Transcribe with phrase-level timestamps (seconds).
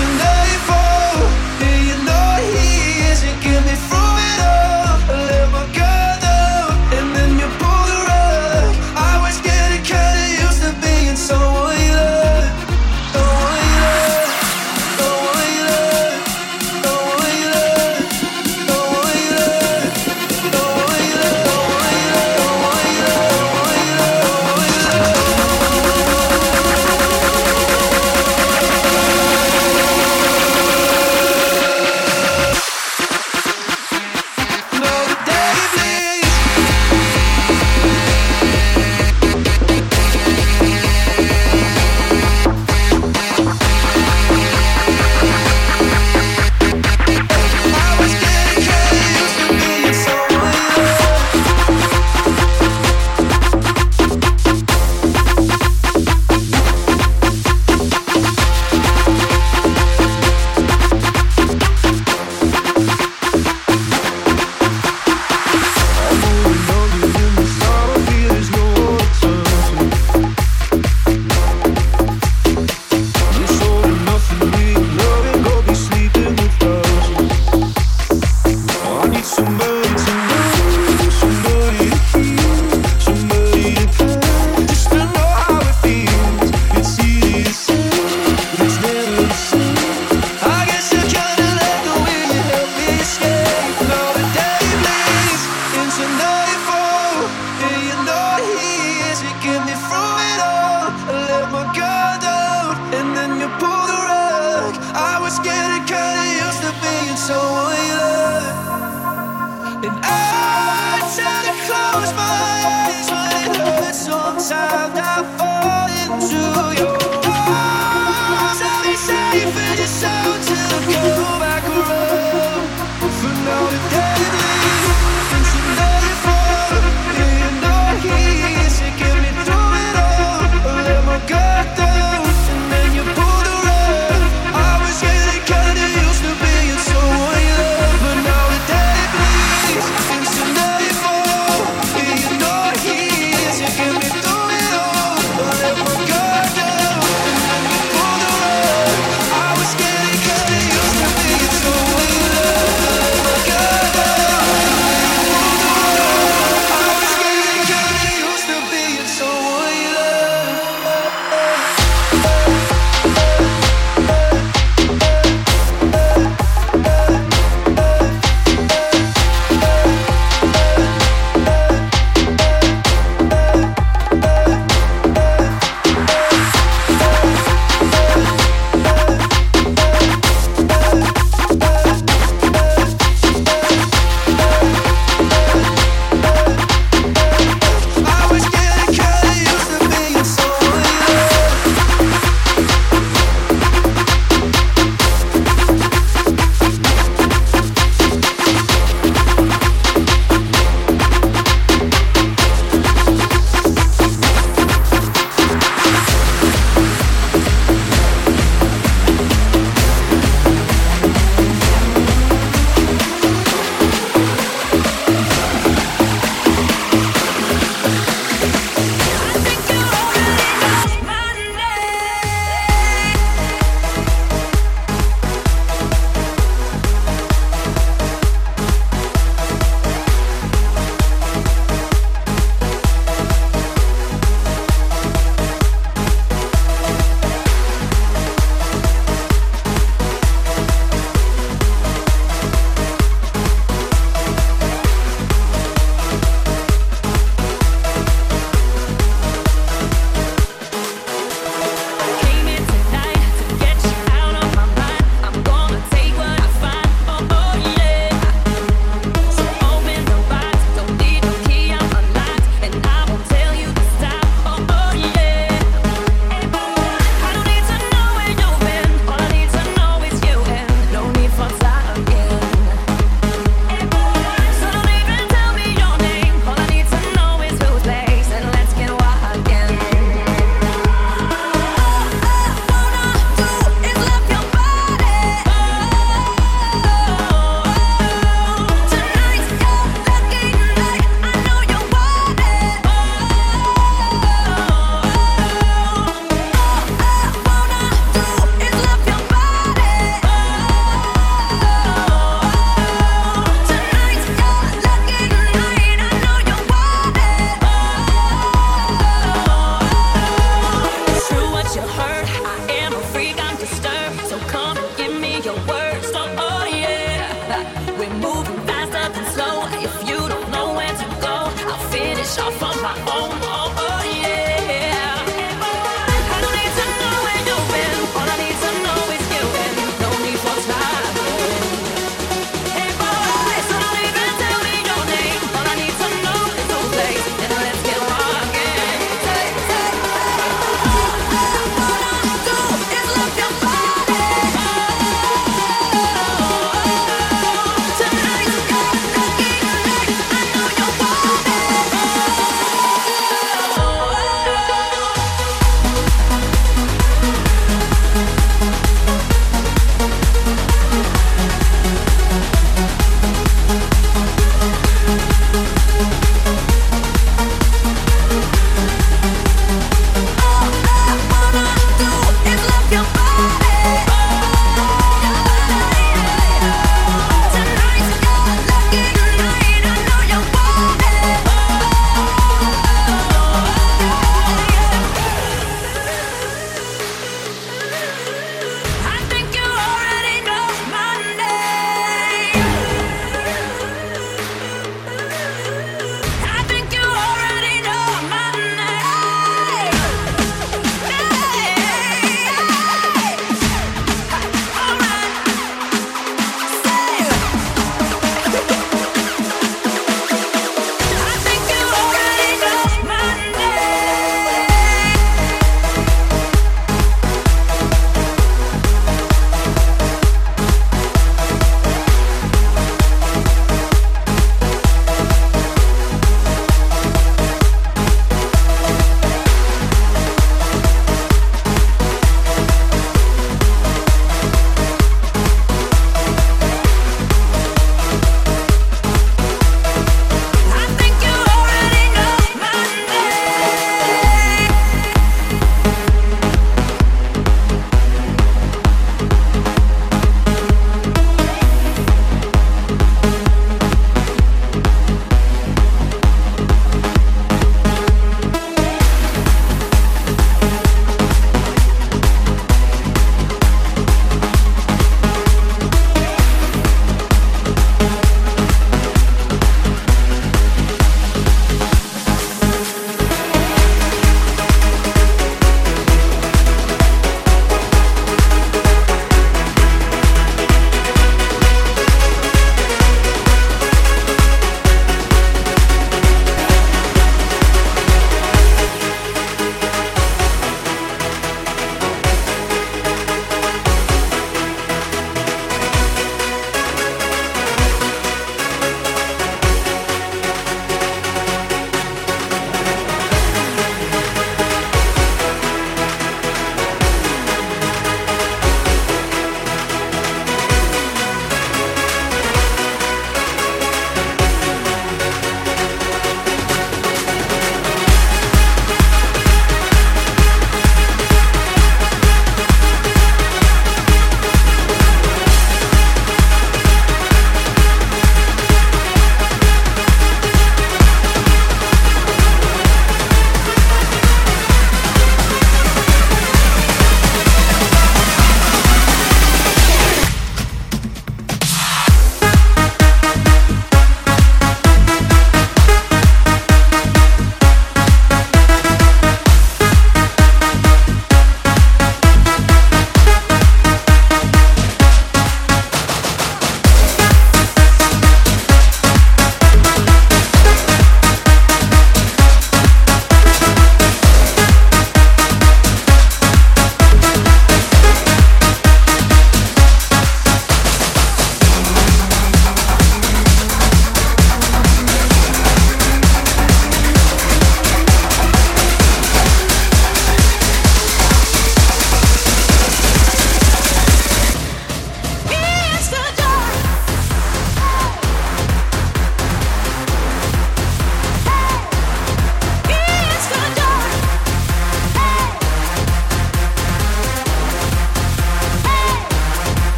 [0.00, 1.16] tonight for.
[1.62, 2.68] Yeah, you know he
[3.10, 3.18] is.
[3.24, 3.74] You give me.
[3.88, 3.99] Free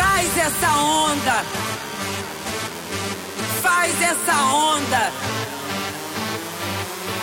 [0.00, 1.44] Traz essa onda.
[3.60, 5.12] Faz essa onda.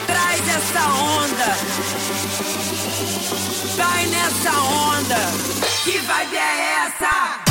[0.05, 1.57] Traz essa onda.
[3.77, 5.15] Vai nessa onda.
[5.83, 7.46] Que vibe é essa?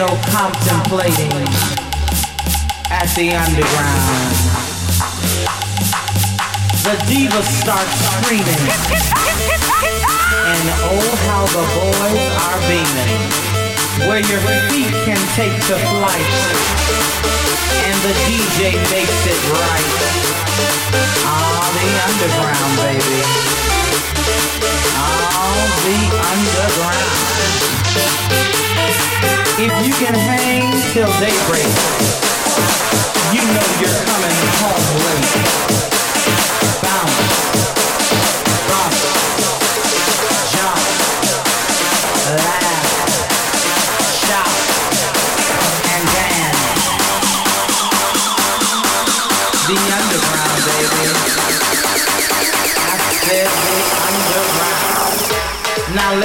[0.00, 1.28] No contemplating
[2.88, 4.32] at the underground.
[6.80, 8.64] The diva starts screaming,
[10.48, 13.20] and oh how the boys are beaming.
[14.08, 14.40] Where your
[14.72, 16.32] feet can take to flight,
[17.84, 19.90] and the DJ makes it right.
[21.28, 23.69] Ah, the underground, baby
[24.60, 25.98] the
[26.32, 27.20] underground.
[29.58, 31.72] If you can hang till daybreak,
[33.34, 35.34] you know you're coming home late.
[36.84, 37.18] Bounce,
[38.70, 38.94] rock,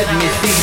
[0.07, 0.54] let me see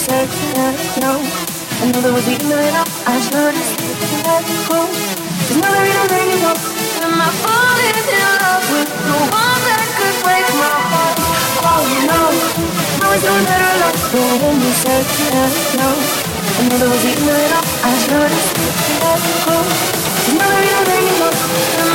[0.00, 4.44] searching and no I know there was eating it up I should've stayed in that
[4.72, 4.88] room
[5.44, 6.40] There's no way to make
[7.04, 11.18] And my phone is in love with the one that could break my heart
[11.68, 12.28] Oh know,
[12.96, 15.94] I was doing better luck When you searching and know.
[16.48, 20.46] I know there was eating it up I should've stayed in that room There's no
[20.48, 21.89] way to make